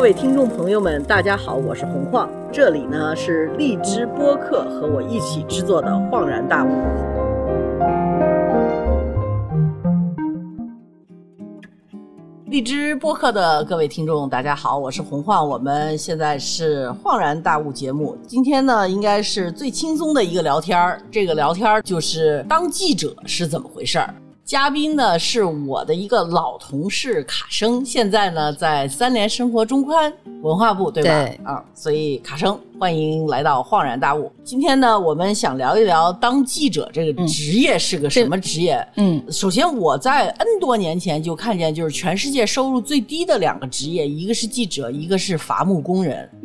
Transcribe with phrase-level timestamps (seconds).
[0.00, 6.68] 各位听众朋友们，大家好，我是洪晃，这里呢是荔枝播客和我一起制作的《恍然大悟》。
[12.46, 18.16] 荔枝播客的各位听众，大家好，我是洪晃，我们现在是《恍然大悟》节目。
[18.26, 24.14] 今天呢，应该是最轻松的一个聊天儿，这个聊天儿就是当记者是怎么回事儿。
[24.50, 31.08] 嘉宾呢是我的一个老同事卡生，现在呢在三联生活中宽文化部，对吧？
[31.08, 34.32] 对啊，所以卡生欢迎来到恍然大悟。
[34.42, 38.82] 今天呢，我们想聊一聊当记者这个职业是个什么职业。
[38.96, 46.26] 嗯，首先我在 N 多年前就看见，就是全世界收入最低的两个职业，一个是记者，一个是伐木工人。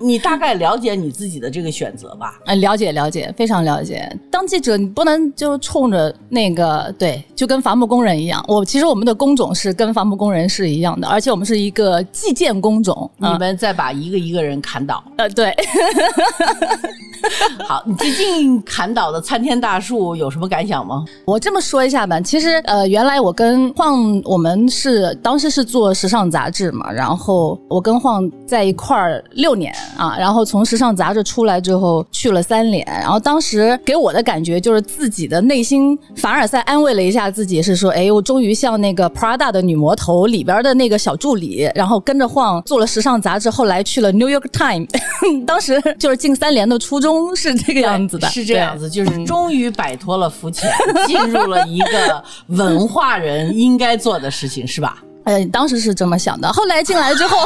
[0.00, 2.36] 你大概了解你自己的这个选择吧？
[2.46, 4.10] 哎，了解了解，非常了解。
[4.28, 8.44] 当记者，你不能就冲着那个对，就跟伐木工人一样。
[8.48, 13.08] 我其实我们的工种是跟伐木工人是一样的，而且我们是一个计件工种。
[13.18, 15.02] 你们再把一个一个人砍倒。
[15.16, 15.54] 呃，对。
[17.66, 21.04] 好，你最近砍倒的参天大树有什么感想吗？
[21.24, 44.86] 我这么说一下吧，其实呃，原来我跟晃我们是当时是做时尚杂志嘛，然后我跟晃在一块儿六年啊，然后从时尚杂志出来之后去了三联，然后当时给我的感觉就是自己的内心凡尔赛安慰了一下自己，是说，哎，我终于像那个 Prada 的女魔头里边的那个小助理，然后跟着晃做了时尚杂志，后来去了 New York Time，
[45.46, 47.05] 当时就是进三联的初衷。
[47.34, 50.70] 是这个样子的，是这样子，就是终于摆脱了肤浅，
[51.06, 55.02] 进入了一个文化人应该做的事情，是吧？
[55.24, 57.36] 呃，当时是这么想的，后来进来之后，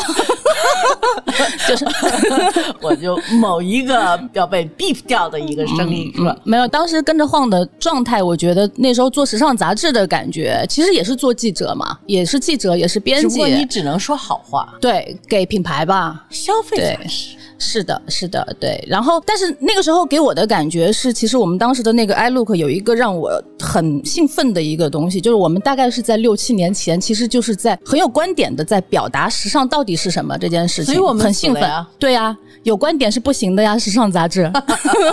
[1.66, 1.86] 就是
[2.82, 6.36] 我就某一个要被 beep 掉的一个声音，是吧？
[6.44, 13.28] 没有，当时跟着晃的状态，我觉得那时候做时尚杂志的感觉，其实也是做记者嘛，也是记者，也是编辑。
[13.28, 17.06] 不过你只能说好话，对，给品牌吧，消费才
[17.60, 17.84] 是。
[17.84, 18.82] 的，是的，对。
[18.88, 31.88] 然后，但是那个时候给我的感觉是，其实我们当时的那个 iLook 有一个让我很兴奋的一个东西，就是我们大概是在六七年前，其实就是在很有观点的在表达时尚到底是什么这件事情，所以我们很兴奋啊。
[31.98, 34.50] 对呀，有观点是不行的呀，时尚杂志。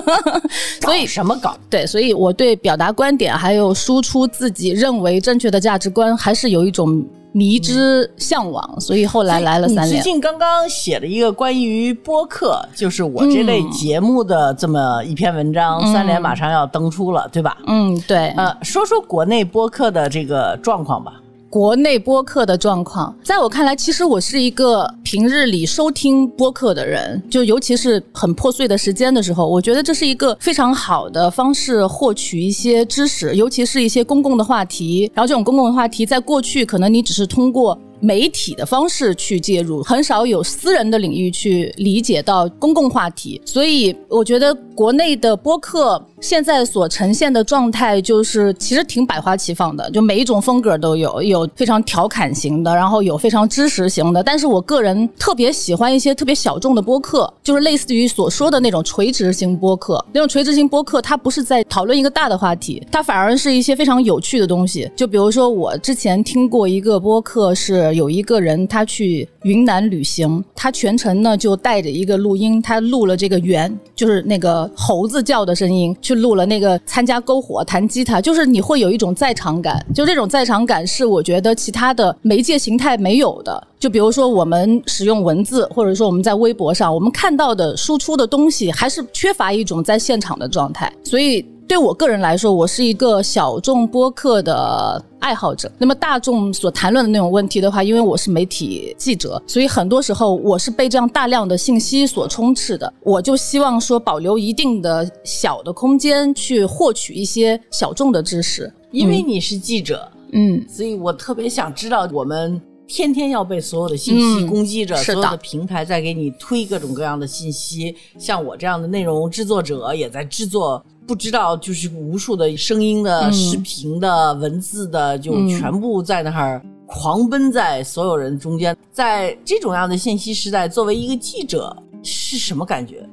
[0.82, 1.58] 所以什么搞？
[1.70, 7.06] 对，所以我对表达观点还有输出自己认为正确的价值观，还是有一种。
[7.32, 9.90] 迷之向往，所以后来来了三联。
[9.90, 17.58] 最近刚刚写了一个关于播客，就是我这类节目的这么一篇文章，三联马上要登出了，对吧？
[17.68, 18.30] 嗯，对。
[18.30, 21.14] 呃，说说国内播客的这个状况吧。
[21.58, 35.12] 国内播客的状况，在我看来，其实我是一个平日里收听播客的人，就尤其是很破碎的时间的时候，我觉得这是一个非常好的方式获取一些知识，尤其是一些公共的话题。
[35.16, 37.76] 然后这种公共的话题，在过去可能你只是通过。
[38.00, 54.24] 媒体的方式去介入，很少有私人的领域去理解到公共话题，所以我觉得国内的播客现在所呈现的状态就是其实挺百花齐放的，就每一种风格都有，有非常调侃型的，然后有非常知识型的。
[54.24, 60.04] 但是我个人特别喜欢一些特别小众的播客，就是类似于所说的那种垂直型播客。
[60.12, 64.90] 那种垂直型播客，它不是在讨论一个大的话题，它反而是一些非常有趣的东西。
[64.96, 67.88] 就比如说我之前听过一个播客是。
[67.98, 83.62] 有一个人，他去云南旅行，他全程呢就带着一个录音，他录了这个猿，就是那个猴子叫的声音，去录了那个参加篝火、弹吉他，就是你会有一种在场感，就这种在场感是我觉得其他的媒介形态没有的。
[83.78, 91.46] 就比如说我们使用文字，或者说我们在微博上，我们看到的输出的东西，还是缺乏一种在现场的状态，所以。
[91.68, 95.70] 对我个人来说，我是一个小众播客的爱好者。
[95.78, 102.92] 那么大众所谈论的那种问题的话，因为我是媒体记者，所以很多时候我是被这样大量的信息所充斥的。
[103.02, 108.72] 我就希望说保留一定的小的空间去获取一些小众的知识。
[108.92, 120.84] 因为你是记者，嗯，所以我特别想知道，我们天天要被所有的信息攻击着，所有的平台在给你推各种各样的信息，像我这样的内容制作者也在制作。
[121.06, 128.76] 不知道，就是无数的声音的、视频的、文字的，就全部在那儿狂奔在所有人中间。
[128.92, 131.74] 在这种样的信息时代，作为一个记者
[132.04, 133.08] 是什么感觉？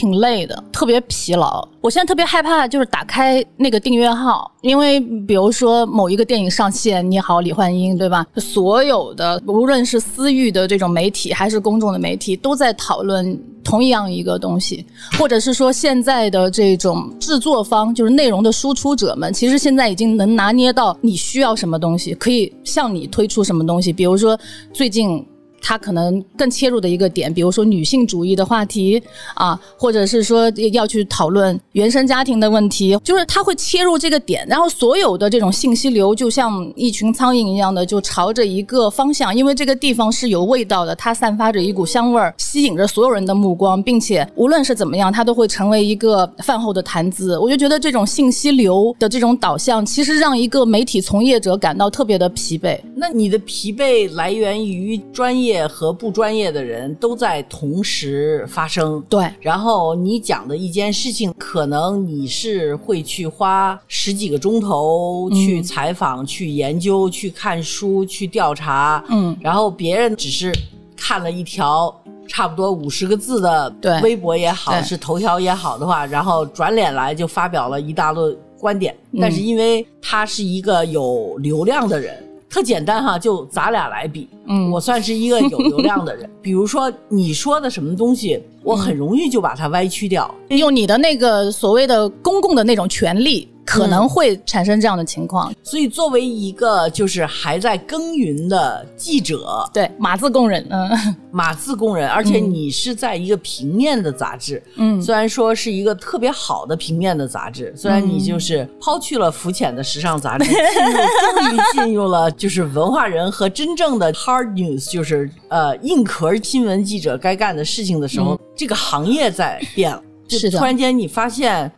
[0.00, 1.62] 挺累的，特别疲劳。
[1.82, 8.26] 我现在特别害怕，就是打开那个订阅号，因为比如说某一个电影上线，你好，李焕英，对吧？
[8.36, 14.86] 所有的无论是私域的这种媒体，还是公众的媒体，都在讨论同样一个东西，
[15.18, 23.92] 或者是说现在的这种制作方，就是内容的输出者们，其实现在已经能拿捏到你需要什么东西，可以向你推出什么东西。
[23.92, 24.38] 比如说
[24.72, 25.22] 最近。
[25.60, 29.00] 他可能更切入的一个点，比如说女性主义的话题
[29.34, 47.38] 啊，或者是说要去讨论原生家庭的问题，就是他会切入这个点，然后所有的这种信息流就像一群苍蝇一样的，就朝着一个方向，因为这个地方是有味道的，它散发着一股香味儿，吸引着所有人的目光，并且无论是怎么样，它都会成为一个饭后的谈资。
[47.38, 52.78] 我就觉得这种信息流的这种导向，其实让一个媒体从业者感到特别的疲惫。
[52.94, 55.49] 那你的疲惫来源于专业？
[55.50, 59.28] 业和不专业的人都在同时发生，对。
[59.40, 69.36] 然后你讲的一件事情，可能你是会去花十几个钟头去采访、去研究、去看书、去调查，嗯。
[69.40, 70.52] 然后别人只是
[70.96, 71.94] 看了一条
[72.28, 78.96] 差不多五十个字的微博也好，是头条也好的话，然后转脸来就发表了一大摞观点。
[79.20, 82.29] 但是因为他是一个有流量的人。
[82.50, 86.28] 特简单哈，就咱俩来比，嗯，我算是一个有流量的人。
[86.42, 93.48] 比如说你说的什么东西，我很容易就把它歪曲掉，用你的那个所谓的公共的那种权利。
[93.70, 100.90] 可能会产生这样的情况，所以作为一个就是还在耕耘的记者，对码字工人，嗯，
[101.30, 121.70] 码字工人，而且你是在一个平面的杂志，嗯，虽然说是一个特别好的平面的杂志，虽然你就是抛去了浮浅的时尚杂志，进入终于进入了就是文化人和真正的 hard news，就是呃硬壳新闻记者该干的事情的时候，这个行业在变了，是的，突然间你发现。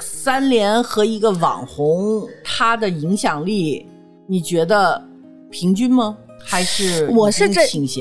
[0.00, 3.86] 三连和一个网红，他的影响力，
[4.26, 5.02] 你觉得
[5.50, 6.16] 平均吗？
[6.42, 7.60] 还是我是这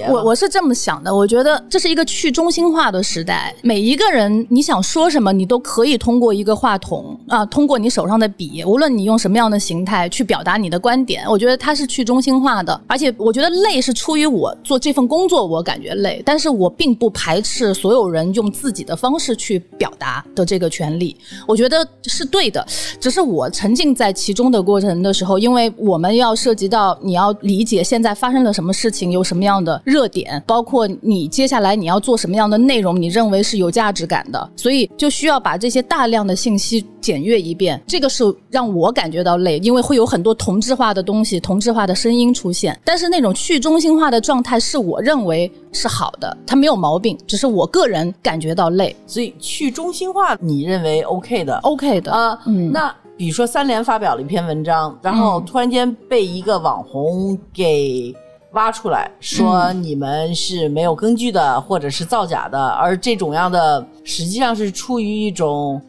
[0.10, 12.80] 我我是这么想的，我觉得这是一个去中心化的时代，每一个人你想说什么，你都可以通过一个话筒啊，通过你手上的笔，无论你用什么样的形态去表达你的观点，我觉得它是去中心化的。
[12.88, 21.16] 而且我觉得累是出于我做这份工作，我感觉累，但是我并不排斥所有人用自己的方式去表达的这个权利，
[21.46, 22.66] 我觉得是对的。
[23.00, 28.29] 只是我沉浸在其中的过程的时候，因为我们要涉及到你要理解现在发。
[28.30, 29.10] 发生了什么事情？
[29.10, 30.40] 有什么样的热点？
[30.46, 33.02] 包括你接下来你要做什么样的内容？
[33.02, 34.52] 你认为是有价值感的？
[34.56, 37.82] 所以就需要把这些大量的信息检阅一遍。
[37.88, 42.80] 这个是让我感觉到累，因为会有很多同质化的东西、同质化的声音出现。
[42.86, 48.96] 但是那种去中心化的状态是我认为是好的，它没有毛病，只是我个人感觉到累。
[49.08, 52.96] 所以去中心化，你认为 OK 的？OK 的啊，嗯，那。
[53.20, 58.16] 比如说，三联发表了一篇文章，然后突然间被一个网红给
[58.54, 65.82] 挖出来，说你们是没有根据的，或者是造假的，而这种样的实际上是出于一种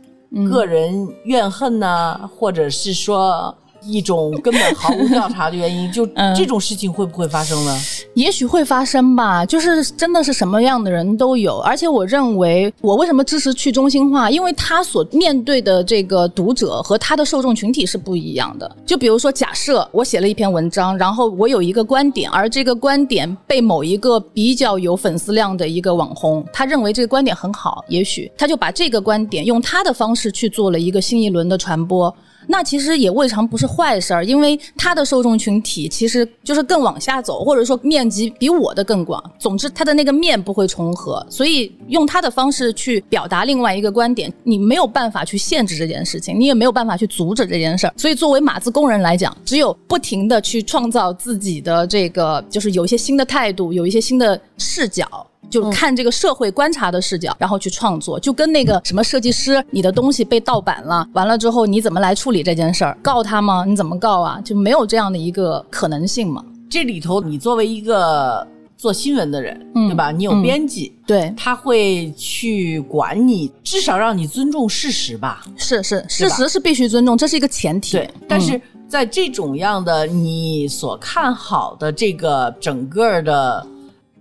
[0.50, 3.56] 个人怨恨呢，或者是说。
[3.82, 6.06] 一种根本毫无调查的原因， 就
[6.36, 7.76] 这种事情会不会发生呢？
[8.14, 11.58] 也许会发生吧，就是真的是什么样的人都有。
[11.60, 14.30] 而且我认为，我为什么支持去中心化？
[14.30, 18.76] 因为他所面对的这个读者和他的受众群体是不一样的。
[18.84, 32.14] 就比如说，假设我写了一篇文章，然后我有一个观点，而这个观点被某一个比较有粉丝量的一个网红，他认为这个观点很好，也许他就把这个观点用他的方式去做了一个新一轮的传播。
[32.50, 39.22] 那其实也未尝不是坏事儿，因为他的受众群体其实就是更往下走，或者说面积比我的更广。
[39.38, 47.94] 总之，他的那个面不会重合，所以用他的方式去表达另外一个观点，你没有办法去限制这件事情，你也没有办法去阻止这件事儿。
[47.96, 55.06] 所以，作为码字工人来讲，只有不停的去创造自己的这个，就是有一些新的态度，有一些新的视角。
[55.50, 62.96] 就看这个社会观察的视角，然后去创作，就跟那个什么设计师，你的东西被盗版了，完了之后你怎么来处理这件事儿？
[63.02, 63.64] 告他吗？
[63.66, 64.40] 你怎么告啊？
[64.42, 66.44] 就没有这样的一个可能性嘛？
[66.70, 70.12] 这里头，你作为一个做新闻的人，对吧？
[70.12, 75.44] 你有编辑，对，他会去管你，至少让你尊重事实吧？
[75.56, 77.96] 是是，事实是必须尊重，这是一个前提。
[77.96, 83.66] 对，但是在这种样的你所看好的这个整个的。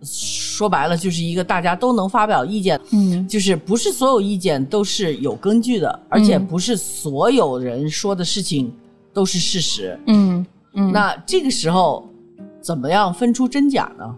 [0.03, 8.71] 说白了就是一个大家都能发表意见，嗯，就是不是所有意见都是有根据的，而且不是所有人说的事情
[9.13, 10.91] 都是事实，嗯嗯。
[10.91, 12.07] 那这个时候
[12.61, 14.15] 怎么样分出真假呢？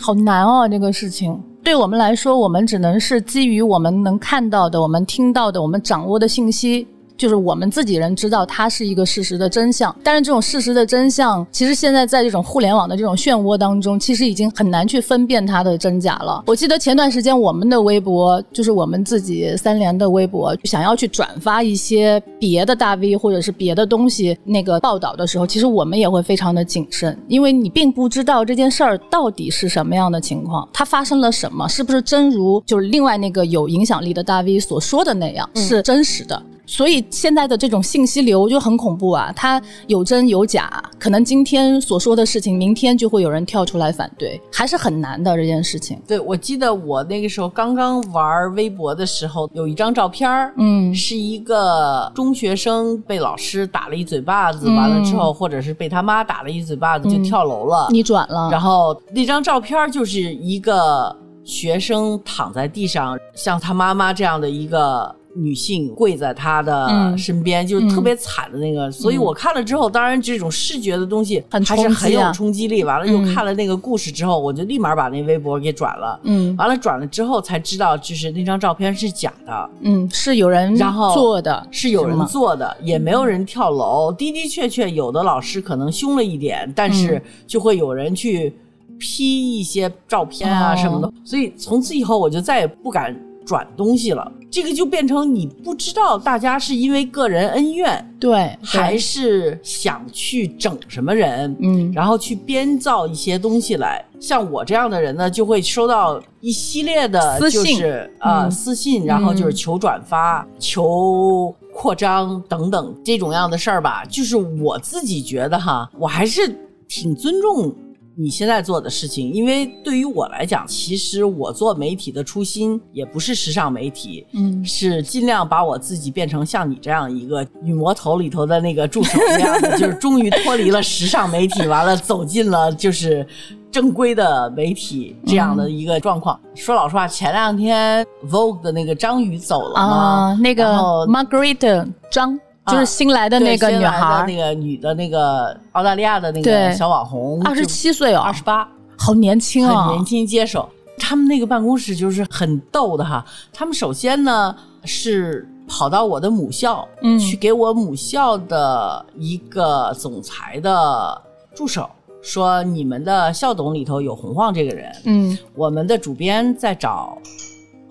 [0.00, 1.40] 好难哦，这个事情。
[1.64, 6.86] 对我们来说，我们只能是基于我们能看到的、我们听到的、我们掌握的信息。
[7.18, 16.44] 就是我们自己人知道它是一个事实的真相，但是这种事实的真相，其实现在在这种互联网的这种漩涡当中，其实已经很难去分辨它的真假了。
[16.46, 36.40] 我记得前段时间我们的微博，就是我们自己三联的微博，想要去转发一些别的大 V 或者是别的东西那个报道的时候，其实我们也会非常的谨慎，因为你并不知道这件事儿到底是什么样的情况，它发生了什么，是不是真如就是另外那个有影响力的大 V 所说的那样是真实的。
[36.68, 45.98] 所以现在的这种信息流就很恐怖啊，它有真有假，可能今天所说的事情，明天就会有人跳出来反对，还是很难的这件事情。
[46.06, 57.88] 对，我记得我那个时候刚刚玩微博的时候，有一张照片儿，嗯是一个中学生被老师打了一嘴巴子，完了之后，或者是被他妈打了一嘴巴子就跳楼了。
[57.90, 65.16] 你转了，然后那张照片就是一个学生躺在地上，像他妈妈这样的一个。
[65.38, 72.84] 女性跪在他的嗯身边，就是特别惨的那个，所以我看了之后，当然这种视觉的东西很还是很有冲击力。
[72.84, 76.18] 完了又嗯看了那个故事之后，我就立马把那微博给转了。
[76.24, 84.12] 嗯完了转了之后才知道，就是那张照片是假的，嗯，是有人然后做的，是有人做的，也没有人跳楼。
[84.12, 88.52] 的的确确，有的老师可能凶了一点，但是就会有人去
[88.98, 91.12] P 一些照片啊哦什么的。
[91.24, 93.14] 所以从此以后，我就再也不敢
[93.46, 94.32] 转东西了。
[94.50, 104.04] 这个就变成你不知道大家是因为个人恩怨，对，还是想去整什么人，嗯然后去编造一些东西来。
[104.18, 114.04] 像我这样的人呢，就会收到一系列的，私信就是呃、嗯私信，然后就是求转发、求扩张等等这种样的事儿吧。
[114.06, 116.52] 就是我自己觉得哈，我还是
[116.88, 117.72] 挺尊重。
[118.20, 133.24] 你现在做的事情，因为对于我来讲，其实我做媒体的初心也不是时尚媒体，嗯是尽量把我自己变成像你这样一个女魔头里头的那个助手一样的，就是终于脱离了时尚媒体，完了走进了就是
[133.70, 136.40] 正规的媒体这样的一个状况。
[136.56, 140.64] 说老实话，前两天 Vogue 的那个张宇走了嘛，啊，那个
[141.06, 142.36] Margaret 张
[142.68, 148.68] 就是新来的那个女孩那，个女的那个澳大利亚的那个小网红，二十七岁哦，二十八。
[148.96, 150.68] 好年轻啊，很年轻接手。
[150.98, 161.22] 他们那个办公室就是很逗的哈，他们首先呢是跑到我的母校，嗯去给我母校的一个总裁的
[161.54, 161.88] 助手
[162.20, 167.16] 说，你们的校董里头有洪晃这个人，嗯我们的主编在找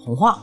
[0.04, 0.38] 洪晃，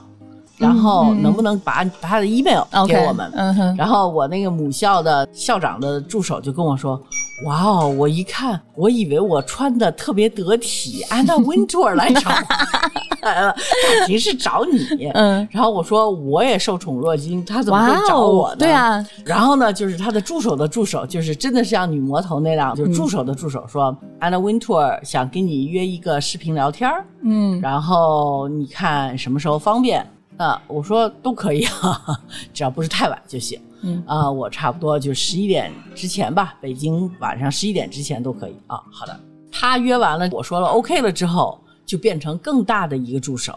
[0.57, 3.31] 然后能不能把把他的 email 给我们？
[3.35, 7.01] 嗯哼，然后我那个母校的校长的助手就跟我说
[7.47, 13.53] ：“哇哦，我一看，我以为我穿的特别得体，安娜温图尔来找我来了，
[13.99, 18.55] 感情是找你。”嗯，然后我说我也受宠若惊，他怎么哇会找我呢？
[18.55, 18.71] 哦，对。
[18.71, 30.07] 啊，然后呢，就是他的助手的助手，就是真的是像女魔头那样，就是助手的助手说，安娜温图尔想跟你约一个视频聊天儿嗯然后你看什么时候方便？
[30.37, 32.21] 那我说都可以啊，
[32.53, 33.61] 只要不是太晚就行。
[33.83, 38.81] 嗯啊、我差不多就十一点之前吧，北京晚上十一点之前都可以啊。
[38.91, 39.21] 好的，
[39.53, 43.55] 他约完了，我说了 OK 了之后，就变成更大的一个助手。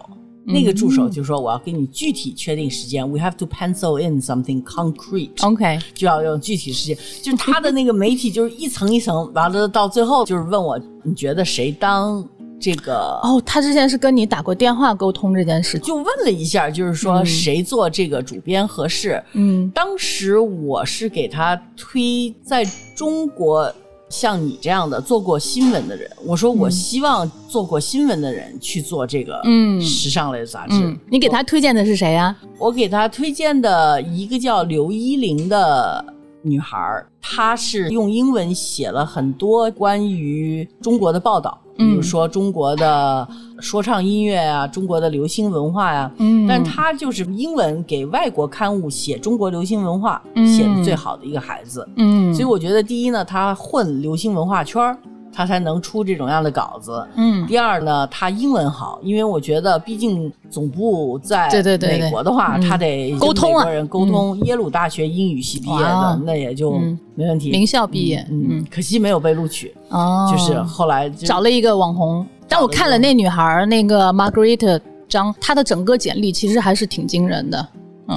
[0.49, 6.97] 那个助手就说：“我要给你具体确定时间，we have to pencil in something concrete，、，OK，就要用具体时间。
[7.21, 12.25] 就是他的那个媒体就是一层一层，完了到最后就是问我，你觉得谁当
[12.59, 19.23] 这个哦，他之前是跟你打过电话沟通这件事情，就问了一下，就是说谁做这个主编合适。
[19.33, 19.69] 嗯。
[19.75, 23.71] 当时我是给他推在中国
[24.09, 29.79] 像你这样的做过新闻的人，我说我希望做过新闻的人去做这个嗯。
[29.81, 30.75] 时尚类的杂志。
[30.83, 32.35] 嗯，你给他推荐的是谁呀？
[32.57, 36.03] 我给他推荐的一个叫刘依玲的
[36.41, 41.95] 女孩儿，她是用英文写了很多关于中国的报道，比嗯。
[41.95, 43.27] 如说中国的
[43.59, 46.47] 说唱音乐啊，中国的流行文化呀、嗯。
[46.47, 50.45] 但他就是英文给外国刊物写中国流行文化、嗯。
[50.47, 51.87] 写的最好的一个孩子。
[51.95, 54.97] 嗯，所以我觉得，第一呢，他混流行文化圈儿，
[55.37, 57.07] 她才能出这种样的稿子。
[57.15, 64.35] 嗯第二呢，他英文好，因为我觉得毕竟总部在对对对对美国的话，嗯他得沟通人沟通。
[64.45, 67.51] 耶鲁大学英语系毕业哇的，那也就嗯没问题。
[67.51, 77.67] 名校毕业，嗯，嗯嗯可惜没有被录取，哦，就是后来找了一个网红，但我看了那女孩儿那个 Margaret 张，她的整个简历其实还是挺惊人的。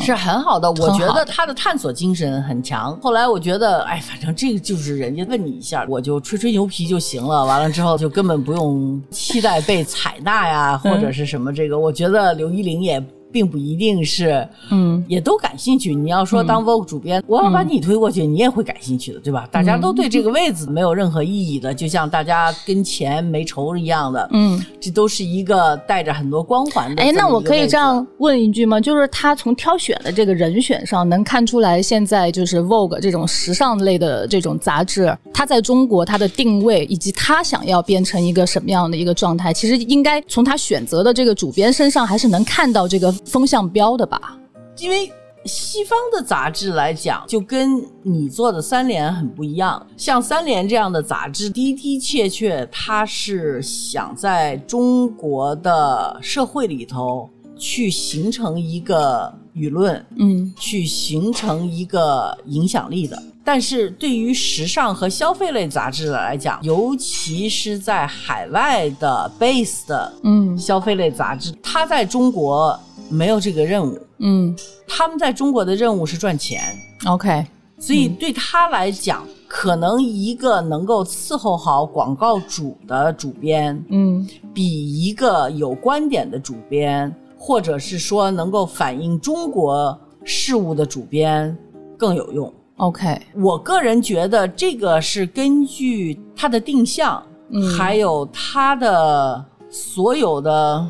[0.01, 0.71] 是很好的。
[0.71, 2.99] 我觉得他的探索精神很强。
[3.01, 7.45] 后来我觉得，哎，反正这个就是人家问你一下，我就吹吹牛皮就行了。
[7.45, 11.79] 完了之后就根本不用期待被采纳呀，或者是什么这个。
[11.79, 13.03] 我觉得刘依玲也。
[13.33, 15.95] 并不一定是，嗯，也都感兴趣。
[15.95, 19.49] 你要说当 Vogue 主编，我要把你推过去，你也会感兴趣的，对吧？
[19.51, 27.03] 大家都对这个位子没有任何意义的，就像大家跟钱没仇一样的，嗯，这都是一个带着很多光环的。
[27.03, 28.81] 哎，那我可以这样问一句吗？
[28.81, 43.15] 就是他从挑选的这个人选上，能看出来现在就是 Vogue 这种时尚类的这种杂志，它在中国它的定位，以及他想要变成一个什么样的一个状态，其实应该从他选择的这个主编身上，还是能看到这个。
[43.25, 44.39] 风向标的吧，
[44.79, 45.11] 因为
[45.47, 49.87] 西方的杂志来讲，就跟你做的三联很不一样。
[49.97, 63.21] 像三联这样的杂志，的的确确，它是想在中国的社会里头去形成一个舆论，嗯，去形成一个影响力的。
[63.43, 72.79] 但是对于时尚和消费类杂志来讲，尤其是在海外的 base 的，嗯，消费类杂志，它在中国。
[73.11, 76.61] 没有这个任务，嗯，他们在中国的任务是赚钱
[77.07, 77.45] ，OK，
[77.79, 91.57] 所以对他来讲，可能一个能够伺候好广告主的主编，嗯，比一个有观点的主编，或者是说能够反映中国事务的主编
[91.99, 100.87] 更有用，OK，我个人觉得这个是根据他的定向，嗯，还有他的所有的，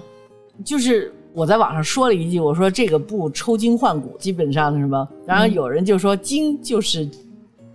[0.63, 1.15] 就是。
[1.33, 5.09] 我在网上说了一句，我说这个不抽筋换骨，基本上是什么？
[5.27, 7.09] 然后有人就说筋就是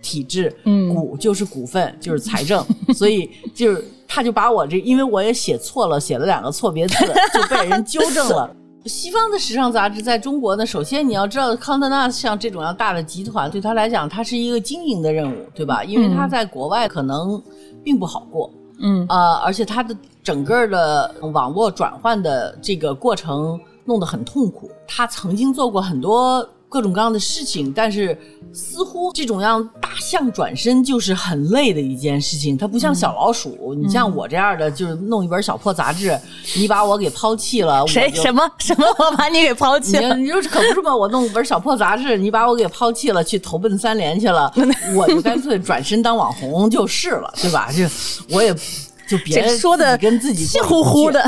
[0.02, 6.94] 体制，嗯，骨就是股份，就是财政， 所以就是他就把我这，因为我也写错了，写了两个错别字，
[7.34, 8.54] 就被人纠正了。
[8.86, 15.82] 西方的时尚杂志在中国呢，首先你要知道，康德纳像这种样大的集团，对他来讲，它是一个经营的任务，对吧？
[15.82, 17.42] 因为他在国外可能
[17.82, 18.48] 并不好过。
[18.78, 24.68] 嗯啊，而且他的整个的网络转换的这个过程弄得很痛苦。
[24.84, 28.18] 他曾经做过很多各种各样的事情，但是
[28.52, 32.58] 似乎这种样大象转身就是很累的一件事情。
[32.58, 36.18] 它不像小老鼠，你像我这样的，就是弄一本小破杂志，
[36.56, 40.16] 你把我给抛弃了，谁什么什么我把你给抛弃了？
[40.16, 40.92] 你说可不是嘛？
[40.94, 44.52] 我弄一本小破杂志，你把我给抛弃了，去投奔三联去了，
[44.96, 47.70] 我就干脆转身当网红就是了，对吧？
[47.70, 47.84] 就
[48.34, 48.52] 我也
[49.06, 51.24] 就别说的跟自己气呼呼的。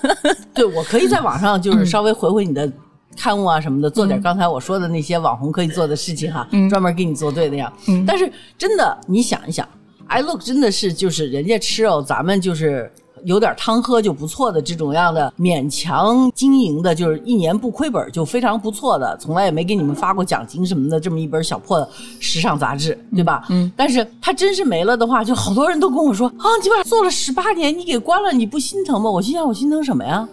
[0.54, 2.70] 对我可以在网上就是稍微回回你的
[3.16, 7.72] 刊物啊什么的，做点刚才我说的那些网红可以做的事情哈，专门给你做对那样。
[8.06, 9.68] 但是真的，你想一想
[10.06, 12.90] ，I look 真的是就是人家吃肉，咱们就是。
[13.24, 21.86] 有点汤喝就不错的这种样的勉强经营的，就是一年不亏本就非常不错的，从来也没给你们发过奖金什么的，这么一本小破
[22.20, 23.44] 时尚杂志，对吧？
[23.50, 23.70] 嗯。
[23.76, 29.10] 但是它真是没了的话，就好多人都跟我说啊，你把做了十八年，你给关了，你不心疼吗？
[29.10, 30.28] 我心想，我心疼什么呀？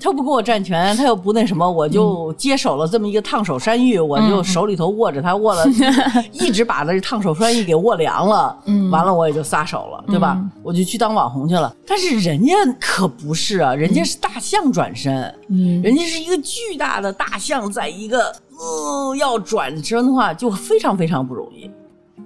[0.00, 5.64] 他不给我占全，他又不那什么，我就接手了这么一个烫手山芋，我就手里头握着它，握了，
[6.32, 8.56] 一直把这烫手山芋给握凉了。
[8.64, 10.40] 嗯，完了我也就撒手了，对吧？
[10.62, 11.74] 我就去当网红去了。
[11.86, 21.70] 但是人家可不是啊，人家是大象转身，嗯，人家是一个巨大的大象，在一个呃要转身的话，就非常非常不容易。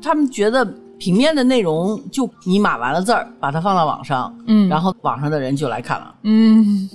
[0.02, 0.66] 他们觉得
[0.98, 6.88] 平面的内容就你码完了字儿，把它放到网上，嗯，然后网上的人就来看了，嗯。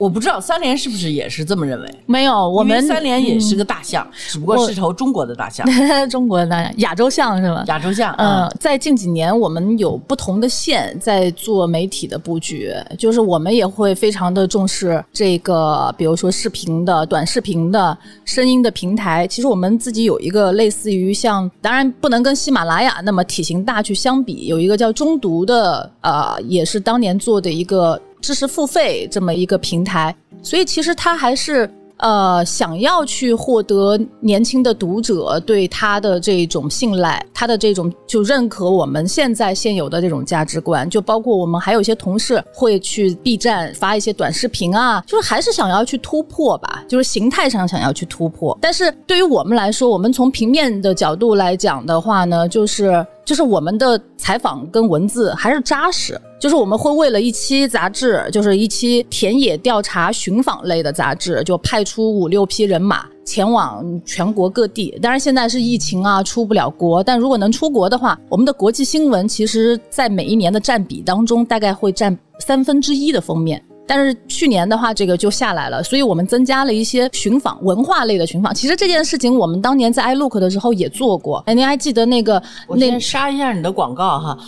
[0.00, 1.94] 我不知道三联是不是也是这么认为？
[2.06, 5.64] 没有，我们三联也是个大象，只不过是头中国的大象，
[6.10, 7.62] 中国的大象，亚洲象是吗？
[7.68, 8.12] 亚洲象。
[8.18, 19.24] 嗯，在近几年，我们有不同的线在做媒体的布局，就是我们也会非常的重视这个，比如说视频的、短视频的、声音的平台。
[19.28, 28.00] 其实我们自己有一个类似于像，当然不能跟喜马拉雅那么体型大去相比，有一个叫中毒的，呃，也是当年做的一个。
[28.22, 48.56] 知识付费这么一个平台，所以其实它还是呃想要去获得年轻的读者对他的这种信赖，他的这种就认可我们现在现有的这种价值观，就包括我们还有一些同事会去 B 站发一些短视频啊，就是还是想要去突破吧，就是形态上想要去突破。
[48.60, 56.18] 但是对于我们来说，我们从平面的角度来讲的话呢，就是就是我们的采访跟文字还是扎实。
[56.38, 64.96] 就是我们会为了一期杂志，就是一期田野调查寻访类的杂志，就派出五六批人马前往全国各地。
[65.02, 67.02] 当然现在是疫情啊，出不了国。
[67.02, 73.60] 但如果能出国的话，我们的国际新闻其实在每一年的占比当中，大概会占三分之一的封面。
[73.86, 78.54] 但是去年的话，这个就下来了，所以我们增加了一些寻访文化类的寻访。
[78.54, 82.34] 其实这件事情我们当年在 iLook 的时候也做过，哎，您还记得那个
[82.68, 84.38] 那我先杀一下你的广告哈。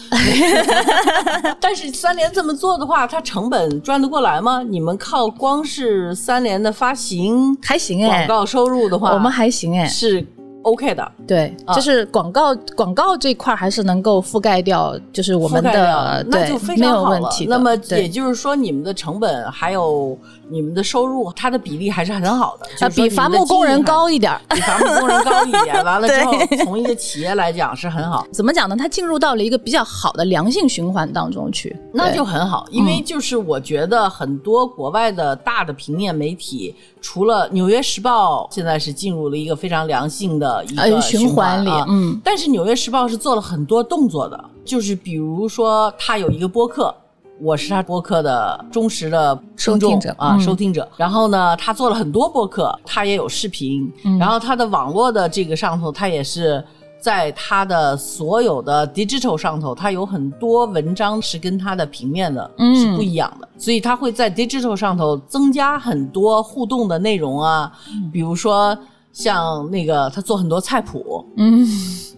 [1.61, 4.63] 但是三联这么做的话，它成本赚得过来吗？
[4.63, 10.27] 你们靠光是三联的发行还行哎，广告收入的话，我们还行哎，是
[10.71, 11.13] OK 的。
[11.27, 17.21] 对，啊就是广告广告这块还是能够覆盖掉，就是我们的对那就非没有常好了。
[17.21, 17.47] 问题。
[17.47, 20.17] 那么也就是说，你们的成本还有
[20.51, 24.41] 你们的收入，它的比例还是很好的，比伐木工人高一点儿。
[24.55, 25.85] 比伐木工人高一点。
[25.85, 26.33] 完了之后，
[26.65, 28.77] 从一个企业来讲是很好，怎么讲呢？
[28.77, 32.67] 它进入到了一个比较好的良性循环当中去，那就很好。
[32.71, 46.95] 因为就是我觉得很多国外的大的平面媒体，除了《纽约时报》，现在是进入了一个非常良性的一呃个循环里啊，嗯，但是《纽约时报》是做了很多动作的，就是比如说，它有一个播客，
[47.41, 50.89] 我是他播客的忠实的听众收听者啊，嗯收听者。
[50.97, 56.65] 然后呢，他做了很多播客，他也有视频，嗯然后他的网络的这个上头，他也是。
[57.01, 68.77] 在他的所有的 digital 上头，他有很多文章是跟他的平面的嗯是不一样的，所以他会在 digital 上头增加很多互动的内容啊，嗯比如说
[69.19, 71.67] 像那个他做很多菜谱，嗯，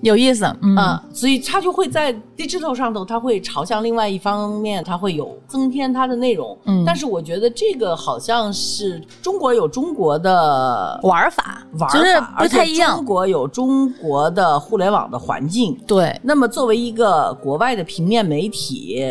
[0.02, 6.56] 有意思，嗯，啊，所以他就会在 digital 上头，他会朝向另外一方面，他会有增添他的内容。
[6.66, 15.74] 嗯但是我觉得这个好像是中国有中国的玩法玩法，就是不而且太一样中，国有中国的互联网的环境。
[15.86, 19.02] 对，那么作为一个国外的平面媒体，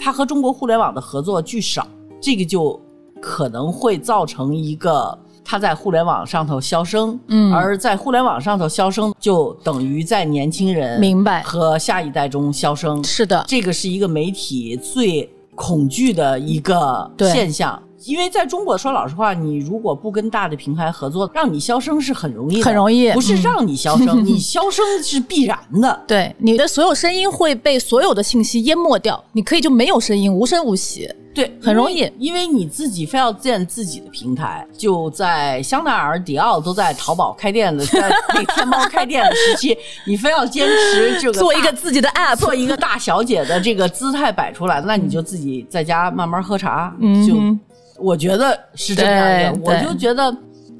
[0.00, 1.86] 它和中国互联网的合作巨少，
[2.20, 2.80] 这个就
[3.20, 5.16] 可能会造成一个。
[5.46, 13.02] 它在互联网上头消声，嗯而在互联网上头消声，就等于在年轻人明白和下一代中消声。
[13.04, 17.80] 是的，这个是一个媒体最恐惧的一个现象。
[18.06, 26.02] 因为在中国，说老实话，你如果不跟大的平台合作，让你消声是很容易的，很容易不是嗯让你消声， 你消声是必然的。
[26.06, 31.08] 对，你的所有声音会被所有的信息淹没掉，你可以就没有声音，无声无息。
[31.34, 46.90] 对，很容易因为，你自己非要建自己的平台，就在香奈儿、迪奥都在淘宝开店的，在那天猫开店的时期，你非要坚持这个做一个自己的 app，做一个大小姐的这个姿态摆出来，那你就自己在家慢慢喝茶。
[46.98, 47.60] 就嗯哼
[47.98, 50.30] 我觉得是这样的，我就觉得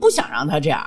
[0.00, 0.84] 不想让他这样，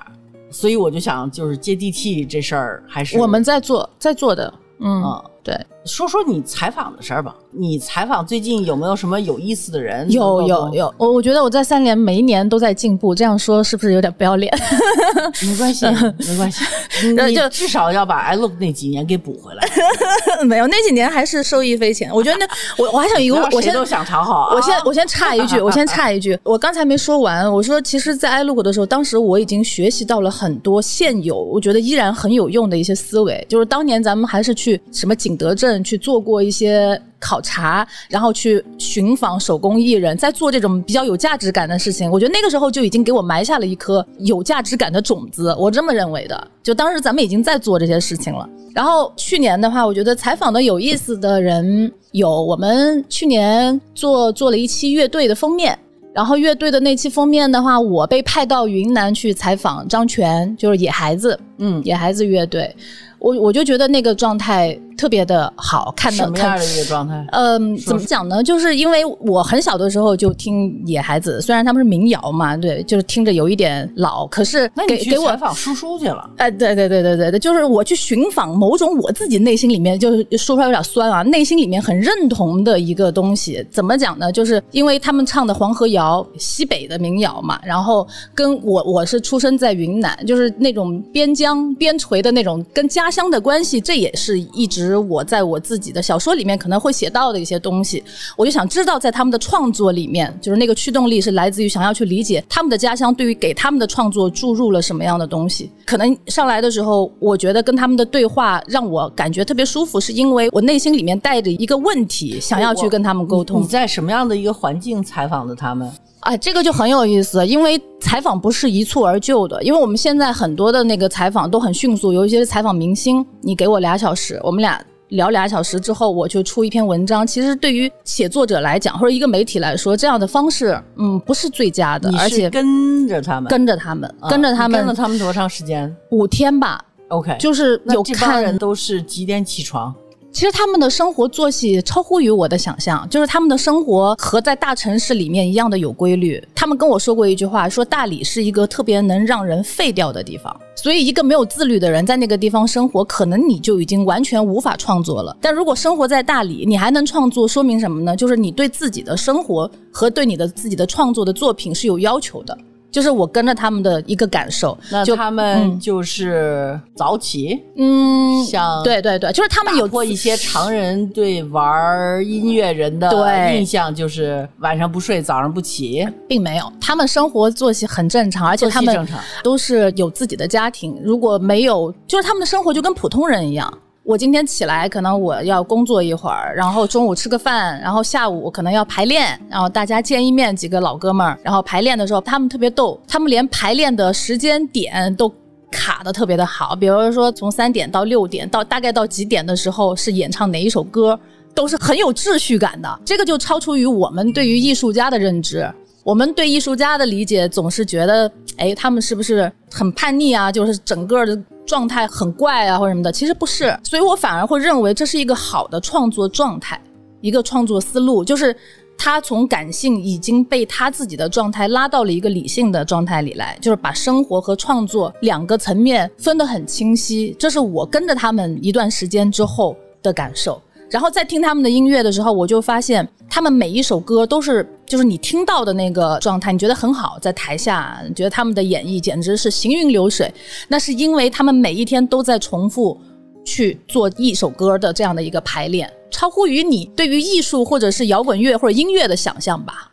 [0.50, 5.24] 所以我就想，就是接地气这事儿还是我们在做，在做的，嗯，啊。
[5.42, 5.58] 对，
[5.90, 7.36] 说说你采访的事儿吧。
[7.52, 10.10] 你采访最近有没有什么有意思的人？
[10.12, 14.54] 有，有有，我我觉得我在三联每一年都在进步，这样说是不是有点不要脸？
[15.42, 15.86] 没关系，
[16.28, 16.64] 没关系，
[17.28, 19.68] 你就至少要把 iLook 那几年给补回来。
[20.46, 22.14] 没有，那几年还是受益匪浅。
[22.14, 22.48] 我觉得那
[22.78, 24.56] 我我还想一个，我先谁都想讨好啊。
[24.56, 27.52] 我先我先插一句，我先插一句，我刚才没说完。
[27.52, 33.44] 我说，其实，在 iLook 的时候，当时我已经学习到了很多现有，我觉得依然很有用的一些思维。
[33.50, 42.10] 就是当年咱们还是去什么景德镇去做过一些考察，然后去寻访手工艺人，在做这种比较有价值感的事情。
[42.10, 46.48] 我觉得那个时候就已经给我埋下了一颗有价值感的种子，我这么认为的。
[46.62, 48.48] 就当时咱们已经在做这些事情了。
[48.74, 55.78] 然后去年的话，我觉得采访的有意思的人有，我们去年做做了一期乐队的封面。
[56.12, 62.76] 然后乐队的那期封面的话，我被派到云南去采访张全，就是野孩子，嗯，野孩子乐队。
[63.20, 67.26] 我我就觉得那个状态特别的好看的，看什么样的一个状态？
[67.32, 68.44] 嗯，说怎么讲呢？
[68.44, 76.30] 就是因为我很小的时候就听野孩子，虽然他们是民谣嘛，对，就是听着有一点老，可是那你去给给我采访叔叔去了？
[76.38, 83.66] 哎，对对对对对对，就是我去寻访某种我自己内心里面，就是说出来有点酸啊，内心里面很认同的一个东西。
[83.70, 84.32] 怎么讲呢？
[84.32, 98.04] 就是因为他们唱的黄河谣，西北的民谣嘛，然后跟我我是出生在云南，就是那种边疆边陲的那种跟家乡的关系，这也是一直我在我自己的小说里面可能会写到的一些东西。
[98.36, 105.72] 我就想知道，在他们的创作里面，就是那个驱动力是来自于想要去理解他们的家乡对于给他们的创作注入了什么样的东西。
[105.86, 113.68] 可能上来的时候，我觉得跟他们的对话让我感觉特别舒服，是因为我内心里面带着一个问题，想要去跟他们沟通你。
[113.68, 115.90] 在什么样的一个环境采访的他们？
[116.22, 127.26] 啊，这个就很有意思，因为采访不是一蹴而就的，因为我们现在很多的那个采访都很迅速，尤其是采访明星，你给我俩小时，我们俩聊俩小时之后，我就出一篇文章。
[127.26, 139.96] 其实对于写作者来讲，或者一个媒体来说，这样的方式，嗯，不是最佳的，而且跟着他们，跟着他们，啊跟着他们跟了他们多长时间五天吧，？OK，就是有看人都是几点起床？
[140.32, 146.42] 其实他们的生活作息超乎于我的想象，就是他们的生活和在大城市里面一样的有规律。
[146.54, 155.36] 他们跟我说过一句话，说大理是一个特别能让人废掉的地方，所以一个没有自律的人在那个地方生活，可能你就已经完全无法创作了。
[155.42, 158.16] 但如果生活在大理，你还能创作，说明什么呢？
[158.16, 162.56] 就是你对自己的生活和对你的自己的创作的作品是有要求的。
[162.92, 179.08] 就是我跟着他们的一个感受，就那他们就是早起，嗯，像对对对，就是他们有过一些常人对玩音乐人的对印象，就是晚上不睡，早上不起，并没有，他们生活作息很正常，而且他们
[179.44, 181.00] 都是有自己的家庭。
[181.04, 183.72] 如果没有，就是他们的生活就跟普通人一样。
[184.10, 195.32] 我今天起来，可能我要工作一会儿，然后中午吃个饭，然后下午可能要排练，然后大家见一面，几个老哥们儿，然后排练的时候，他们特别逗，他们连排练的时间点都
[195.70, 201.20] 卡的特别的好，比如说从三点到六点，到大概到几点的时候是演唱哪一首歌，
[201.54, 203.00] 都是很有秩序感的。
[203.06, 205.72] 这个就超出于我们对于艺术家的认知。
[206.04, 210.52] 我们对艺术家的理解总是觉得，哎，他们是不是很叛逆啊？
[210.52, 213.12] 就是整个的状态很怪啊，或者什么的。
[213.12, 216.82] 其实不是，所以我反而会认为这是一个好的创作状态，
[217.22, 218.56] 一个创作思路，就是
[218.98, 227.36] 他从感性已经被他自己的状态拉到了一个理性的状态里来，就是把生活和创作两个层面分得很清晰。
[227.38, 230.62] 这是我跟着他们一段时间之后的感受。
[230.90, 240.34] 然后在听他们的音乐的时候，我就发现他们每一首歌都是，就是你听到的那个状态，你觉得很好，在台下觉得他们的演绎简直是行云流水。
[240.68, 243.00] 那是因为他们每一天都在重复
[243.46, 249.92] 去做一首歌的这样的一个排练，超乎于你对于艺术或者是摇滚乐或者音乐的想象吧。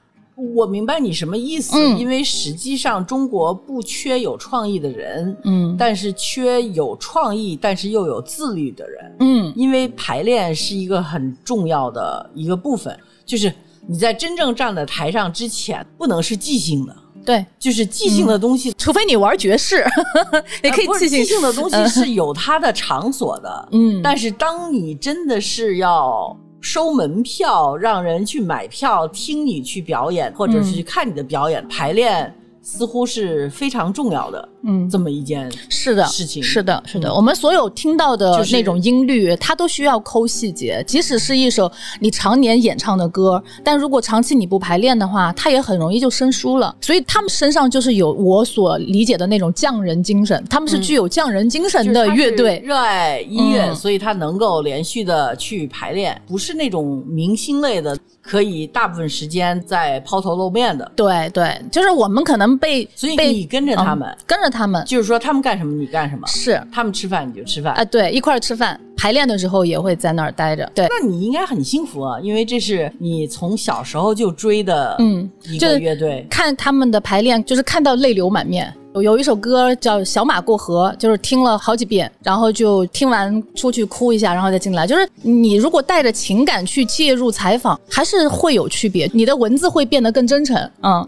[0.54, 9.16] 我明白你什么意思，嗯因为实际上中国不缺有创意的人，嗯但是缺有创意但是又有自律的人。
[9.20, 13.52] 嗯因为排练是一个很重要的一个部分，就是
[13.88, 18.72] 你在真正站在台上之前，不能是即兴的，对，就是即兴的东西。
[18.76, 19.84] 除非你玩爵士，
[20.62, 20.86] 你可以。
[21.08, 32.34] 即兴的东西是有它的场所的，嗯但是当你真的是要收门票，让人去买票听你去表演，或者是去看你的表演，排练
[32.66, 36.42] 似乎是非常重要的嗯，这么一件是的，事情。
[36.42, 40.82] 是的，是的，嗯我们所有听到的就是那种音律，它都需要抠细节。
[40.84, 46.74] 即使是一首你常年演唱的歌，但如果长期你不排练的话，它也很容易就生疏了。
[46.80, 52.60] 所以他们身上就是有我所理解的那种匠人精神，他们是具有匠人精神的乐队。
[52.64, 60.90] 热爱音乐，嗯所以他能够连续的去排练，不是那种明星类的，可以大部分时间在抛头露面的。
[60.96, 67.74] 对对，就是我们可能被所以你跟着他们，嗯跟着他们就是说他们干什么你干什么，是他们吃饭你就吃饭。
[67.74, 70.70] 啊，对，一块儿吃饭，排练的时候也会在那儿待着。
[70.74, 76.26] 对，那你应该很幸福啊，因为这是你从小时候就追的嗯一个乐队。
[76.30, 78.72] 看他们的排练，就是看到泪流满面。
[78.94, 84.86] 有有一首歌叫《小马过河》，就是听了好几遍，然后就听完出去哭一下，然后再进来。
[84.86, 90.56] 就是你如果带着情感去介入采访，还是会有区别，你的文字会变得更真诚。
[90.82, 91.06] 嗯，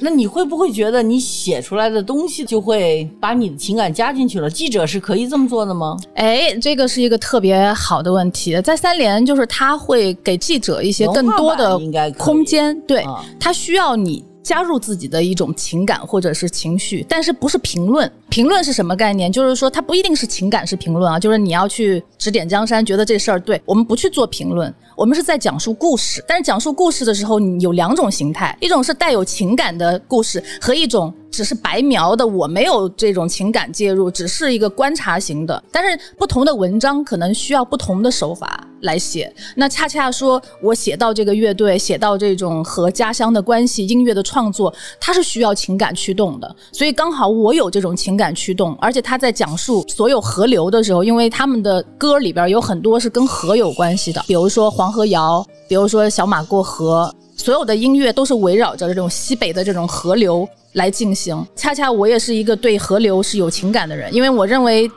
[0.00, 4.48] 那你会不会觉得你写出来的东西就会把你的情感加进去了？
[4.48, 5.96] 记者是可以这么做的吗？
[6.14, 8.60] 哎，这个是一个特别好的问题。
[8.62, 11.78] 在三联，就是他会给记者一些更多的
[12.18, 14.24] 空间，对啊他需要你。
[14.42, 18.10] 加入自己的一种情感或者是情绪，但是不是评论？
[18.28, 19.30] 评论是什么概念？
[19.30, 26.24] 就是说，它不一定是情感是评论啊，就是你要去指点江山，觉得这事儿对，我们不去做评论，我们是在讲述故事。
[26.26, 35.62] 但是讲述故事的时候，你有两种形态，一种是带有情感的故事，和一种只是白描的，我没有这种情感介入，只是一个观察型的。
[35.70, 39.32] 但是不同的文章可能需要不同的手法来写。
[39.54, 46.56] 那恰恰说，我写到这个乐队，写到这种和家乡的关系、音乐的创作，它是需要情感驱动的。
[46.72, 57.14] 所以刚好我有这种情感驱动，而且他在讲述所有河流的时候，因为他们的歌里边有很多是跟河有关系的，比如说黄河谣，比如说小马过河。
[57.40, 61.42] 所有的音乐都是围绕着这种西北的这种河流来进行。
[61.56, 64.88] 恰恰我也是一个对河流是有情感的人，因为我认为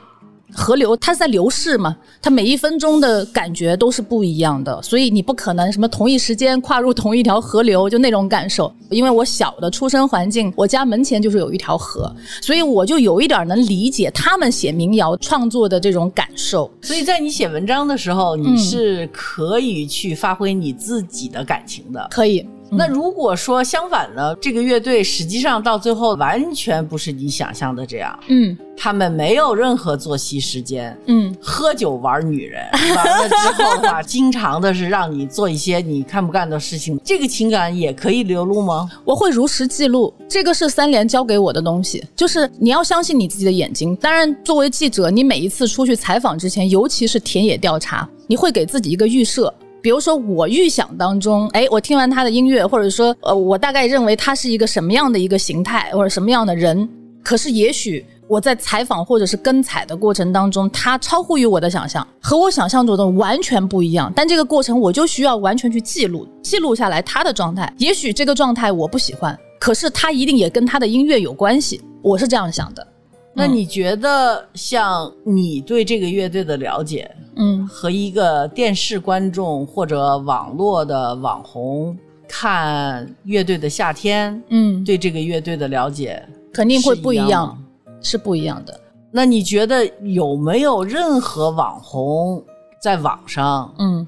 [0.54, 8.72] 河流它是在流逝嘛，它每一分钟的感觉都是不一样的，所以你不可能什么同一时间跨入同一条河流就那种感受。
[8.90, 16.70] 因为我小的出生环境，我家门前就是有一条河， 所以我就有一点能理解他们写民谣创作的这种感受。
[16.80, 22.06] 所以在你写文章的时候，嗯你是可以去发挥你自己的感情的。
[22.10, 24.34] 可以，那如果说相反呢？
[24.40, 32.62] 这个乐队实际上到最后完全不是你想象的这样，嗯他们没有任何作息时间，嗯喝酒玩女人，
[32.96, 38.90] 完了之后的话，经常的是让你做一些你看不干的事情，这个情感也可以流露吗？
[39.04, 43.94] 我会如实记录，这个是三联教给我的东西，就是你要相信你自己的眼睛。
[43.96, 49.52] 当然，作为记者，你每一次出去采访之前，尤其是田野调查，你会给自己一个预设。
[49.84, 56.88] 比如说，我预想当中，哎，我听完他的音乐，或者说，呃，我大概认为他是一个什么样的一个形态，或者什么样的人。
[57.22, 64.10] 可是，也许我在采访或者是跟采的过程当中，他超乎于我的想象，和我想象中的完全不一样。
[64.16, 67.70] 但这个过程我就需要完全去记录，记录下来他的状态。
[67.76, 71.82] 也许这个状态我不喜欢，可是他一定也跟他的音乐有关系。
[72.00, 72.86] 我是这样想的。
[73.34, 77.66] 那你觉得，像你对这个乐队的了解，嗯。
[77.66, 81.96] 和一个电视观众或者网络的网红
[82.28, 87.58] 看乐队的夏天，嗯，对这个乐队的了解肯定会不一样
[88.00, 88.80] 是不一样的。
[89.10, 92.42] 那你觉得有没有任何网红
[92.80, 94.06] 在网上嗯。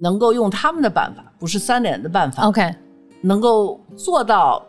[0.00, 2.74] 能够用他们的办法，不是三联的办法，，OK，
[3.22, 4.62] 能够做到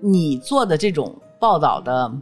[0.00, 2.12] 你做的这种报道的，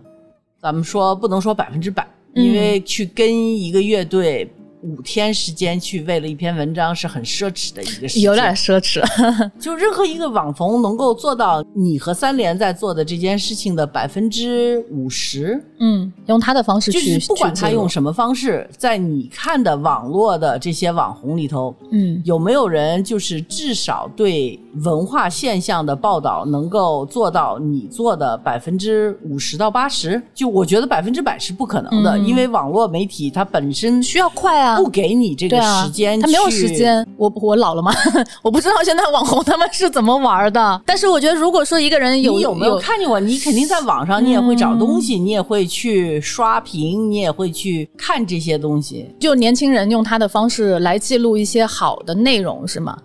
[0.62, 4.50] 咱们说不能说百分之百，嗯因为去跟一个乐队
[4.82, 9.02] 五天时间去为了一篇文章是很奢侈的一个事情，有点奢侈。
[9.60, 30.20] 就任何一个网红能够做到你和三联在做的这件事情的百分之五十，嗯，用他的方式就去，是不管他用什么方式，在你看的网络的这些网红里头，嗯有没有人就是至少对文化现象的报道能够做到你做的百分之五十到八十？
[30.34, 36.70] 就我觉得百分之百是不可能的，嗯因为网络媒体它本身需要快啊，不给你这个时间、它没有时。
[36.70, 37.06] 间。
[37.16, 37.92] 我我老了吗？
[38.42, 40.82] 我不知道现在网红他们是怎么玩的。
[40.86, 43.18] 但是我觉得，如果说一个人有你有没有看见我？
[43.20, 49.14] 你肯定在网上，你也会找东西，你也会去刷屏，你也会去看这些东西。
[49.18, 52.96] 就年轻人用他的方式来记录一些好的内容，是吗？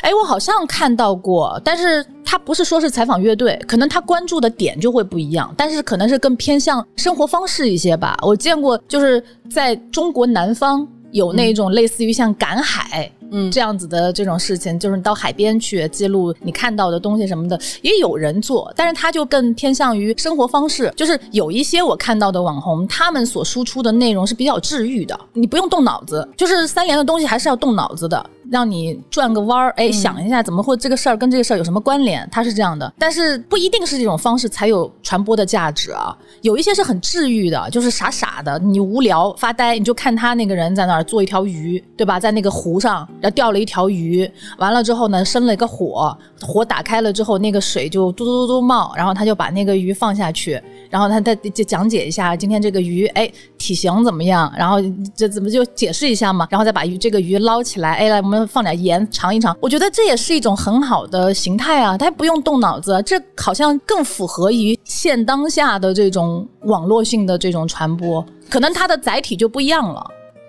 [0.00, 8.18] 哎，我好像看到过，但是他不是说是采访乐队，可能他关注的点就会不一样，但是可能是更偏向生活方式一些吧。
[8.22, 13.10] 我见过，就是在中国南方有那种类似于像赶海。
[13.30, 20.90] 嗯这样子的这种事情，就是你到海边去记录你看到的东西什么的，也有人做，但是他就更偏向于生活方式。
[20.96, 32.92] 就是有一些我看到的网红，他们所输出的内容是比较治愈的，你不用动脑子，就是三联的东西还是要动脑子的，让你转个弯儿，哎，想一下怎么会这个事儿跟这个事儿有什么关联，它是这样的。
[32.98, 42.18] 但是不一定是这种方式才有传播的价值啊，有一些是很治愈的，就是傻傻的，你无聊发呆，你就看他那个人在那儿做一条鱼，对吧？
[42.18, 54.78] 在那个湖上，然后钓了一条鱼，完了之后呢，生了一个火，火打开了之后，那个水就嘟嘟嘟嘟冒，然后他就把那个鱼放下去，然后他再就讲解一下今天这个鱼，哎，体型怎么样，然后
[55.14, 70.04] 这怎么就解释一下嘛，然后再把鱼这个鱼捞起来，哎，来我们放点盐尝一尝，我觉得这也是一种很好的形态啊，它不用动脑子，这好像更符合于现当下的这种网络性的这种传播，可能它的载体就不一样了。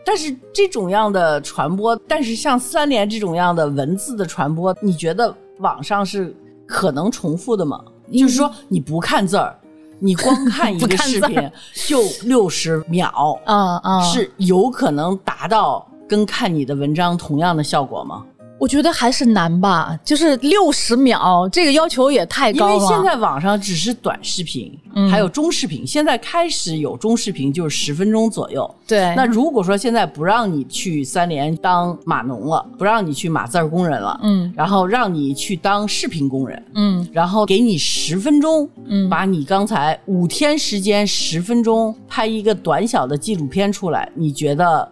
[0.05, 7.79] 但是这种样的传播，但是像三联这种样的文字的传播，你觉得网上是可能重复的吗？
[8.11, 9.55] 就是说你不看字儿，
[9.99, 11.51] 你光看一个 视频
[11.87, 18.25] 就六十秒， 啊啊，是有可能达到跟看你的文章同样的效果吗？
[18.57, 22.73] 我觉得还是难吧，就是六十秒，这个要求也太因高了。
[22.73, 28.69] 因为现在网上只是短视频，嗯还有中视频，现在开始有中视频，就是十分钟左右。
[28.85, 44.91] 对那如果说现在不让你去三联当码农了，不让你去码字儿工人了，嗯然后让你去当视频工人，嗯然后给你十分钟，嗯把你刚才五天时间十分钟拍一个短小的纪录片出来，你觉得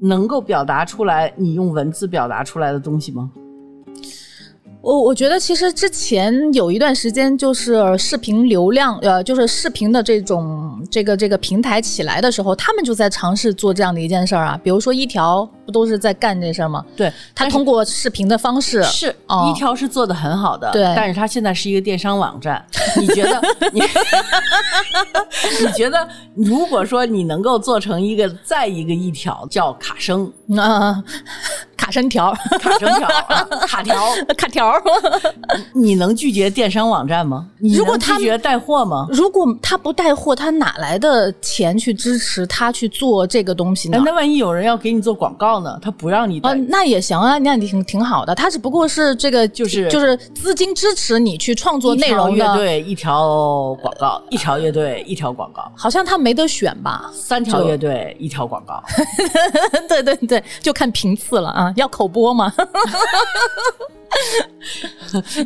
[0.00, 3.30] 能够表达出来你用文字表达出来的东西吗？
[4.82, 14.58] 我我觉得其实之前有一段时间，就是视频流量，呃，就是视频的这种这个这个平台起来的时候，他们就在尝试做这样的一件事儿啊。
[14.64, 16.82] 比如说一条不都是在干这事儿吗？
[16.96, 22.64] 对，他通过视频的方式，是哦一条是做的很好的，对但是他现在是一个电商网站，
[22.98, 23.40] 你觉得
[23.72, 23.80] 你
[25.60, 31.02] 你觉得如果说你能够做成一个再一个一条叫卡生，啊，
[31.80, 33.96] 卡山条，卡山条、啊卡条，
[34.36, 34.70] 卡条。
[35.72, 37.46] 你能拒绝电商网站吗？
[37.58, 39.06] 你能如果拒绝带货吗？
[39.10, 44.02] 如果他不带货，他哪来的钱去支持他去做这个东西呢哎，？
[44.04, 45.78] 那万一有人要给你做广告呢？
[45.80, 48.34] 他不让你带，呃，那也行啊，那也挺挺好的。
[48.34, 57.10] 他只不过是这个，就是就是资金支持你去创作内容的，乐队一条广告，一条乐队一条广告，好像他没得选吧？
[57.14, 58.82] 三条乐队一条广告。
[59.88, 62.52] 对对对，就看频次了啊，要口播吗？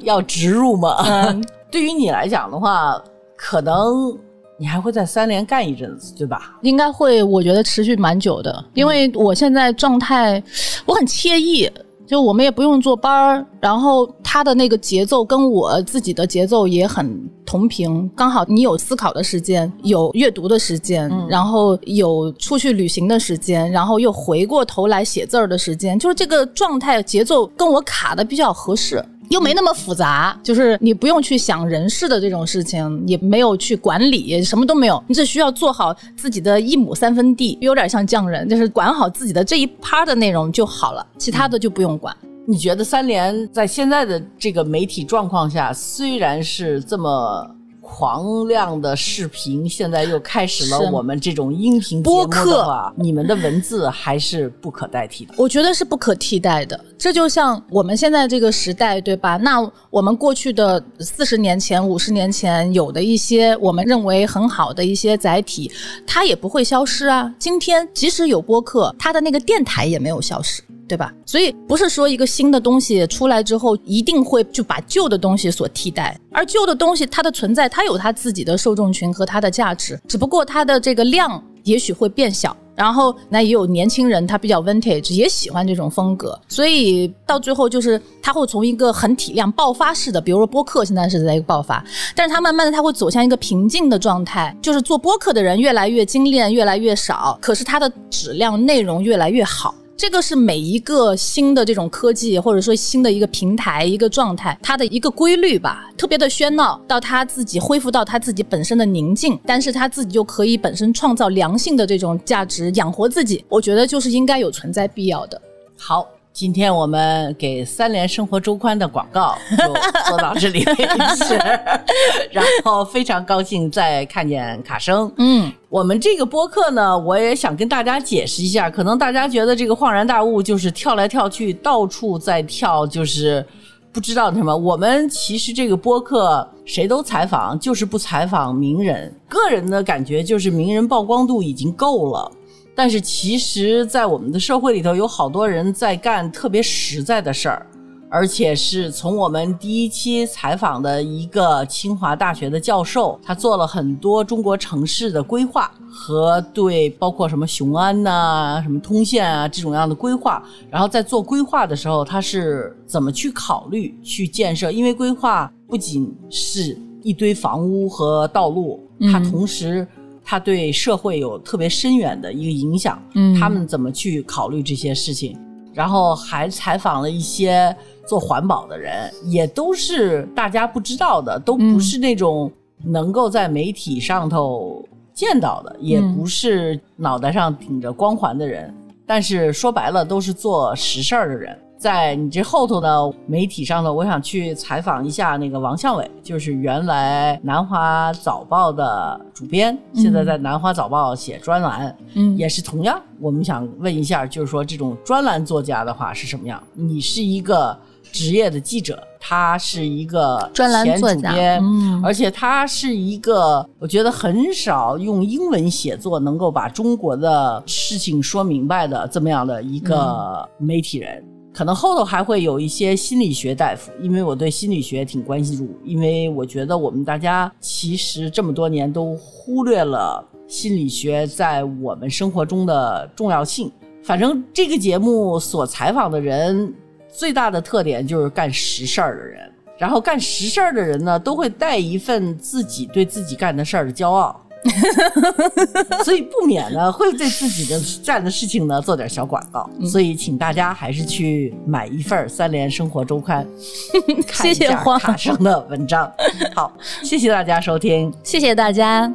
[0.03, 0.97] 要植入吗？
[1.07, 3.03] 嗯对于你来讲的话，
[3.37, 4.17] 可能
[4.57, 6.57] 你还会在三联干一阵子，对吧？
[6.63, 10.43] 应该会，我觉得持续蛮久的，因为我现在状态
[10.87, 11.71] 我很惬意。
[12.07, 29.05] 就我们也不用坐班儿，然后他的那个节奏跟我自己的节奏也很同频，刚好你有思考的时间，有阅读的时间，然后有出去旅行的时间，然后又回过头来写字儿的时间，就是这个状态节奏跟我卡的比较合适。
[29.31, 42.15] 又没那么复杂，就是你不用去想人事的这种事情，也没有去管理，什么都没有，你只需要做好自己的一亩三分地，有点像匠人，就是管好自己的这一趴的内容就好了，其他的就不用管。
[42.47, 47.49] 你觉得三联在现在的这个媒体状况下，虽然是这么
[47.97, 55.33] 狂亮的视频，现在又开始了我们这种音频播客，你们的文字还是不可代替的。
[55.37, 56.85] 我觉得是不可替代的。
[56.99, 59.37] 这就像我们现在这个时代，对吧？
[59.37, 65.71] 那我们过去的四十年前、五十年前有的一些我们认为很好的一些载体，
[66.05, 67.33] 它也不会消失啊。
[67.39, 70.61] 今天即使有播客，它的那个电台也没有消失。
[70.89, 71.13] 对吧？
[71.27, 82.57] 所以不是说一个新的东西出来之后，一定会就把旧的东西所替代，而旧的东西它的存在，它有它自己的受众群和它的价值，只不过它的这个量也许会变小。
[82.77, 91.85] 然后那也有年轻人，他比较 vintage，也喜欢这种风格，所以到最后就是他会从一个很体量爆发式的，比如说播客现在是在一个爆发，
[92.17, 99.73] 但是他慢慢的他会走向一个平静的状态，就是做播客的人越来越精炼，越来越少，可是它的质量内容越来越好。
[99.97, 105.89] 这个是每一个新的这种科技，或者说新的一个平台、一个状态，它的一个规律吧。
[105.97, 113.45] 特别的喧闹，到它自己恢复到它自己本身的宁静，但是它自己又可以本身创造良性的这种价值，养活自己。
[113.49, 115.41] 我觉得就是应该有存在必要的。
[115.77, 119.73] 好，今天我们给三联生活周刊的广告 就
[120.09, 121.37] 做到这里为止，
[122.33, 125.11] 然后非常高兴再看见卡生。
[125.19, 133.47] 嗯，我们这个播客呢，我也想跟大家解释一下，可能大家觉得这个恍然大悟就是跳来跳去，到处在跳，就是
[133.93, 134.57] 不知道什么。
[134.57, 139.15] 我们其实这个播客谁都采访，就是不采访名人。
[139.29, 142.33] 个人的感觉就是名人曝光度已经够了。
[142.77, 147.67] 但是其实，在我们的社会里头，有好多人在干特别实在的事儿，
[148.11, 160.43] 而且是从我们第一期采访的一个清华大学的教授，他做了很多中国城市的规划和对包括什么雄安呐、什么通县啊这种样的规划。
[160.69, 164.73] 然后在做规划的时候，他是怎么去考虑去建设？
[164.73, 168.81] 因为规划不仅是一堆房屋和道路，
[169.13, 169.87] 它同时。
[170.25, 175.39] 它对社会有特别深远的一个影响，嗯他们怎么去考虑这些事情？
[175.75, 182.51] 然后还采访了一些做环保的人，也都是大家不知道的，都不是那种
[182.83, 188.73] 能够在媒体上头见到的，也不是脑袋上顶着光环的人，
[189.05, 191.59] 但是说白了都是做实事儿的人。
[191.85, 206.59] 在你这后头呢，媒体上呢，我想去采访一下那个王向伟，就是原来南华早报的主编，现在在南华早报写专栏，嗯也是同样，我们想问一下，就是说这种专栏作家的话是什么样？
[206.73, 207.77] 你是一个
[208.11, 221.23] 职业的记者，他是一个专栏作家，嗯而且他是一个我觉得很少用英文写作能够把中国的事情说明白的这么样的一个媒体人。
[221.55, 233.71] 可能后头还会有一些心理学大夫，因为我对心理学挺关心注，因为我觉得我们大家其实这么多年都忽略了心理学在我们生活中的重要性。
[234.03, 236.75] 反正这个节目所采访的人
[237.09, 244.44] 最大的特点就是干实事儿的人，然后干实事儿的人呢，都会带一份自己对自己干的事儿的骄傲。
[246.05, 253.47] 所以不免呢会对自己的干的事情呢做点小广告，嗯所以请大家还是去买一份《三联生活周刊
[254.27, 256.11] 》，看一下谢谢花卡生的文章。
[256.55, 259.13] 好，谢谢大家收听，谢谢大家。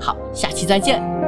[0.00, 1.27] 好，下期再见。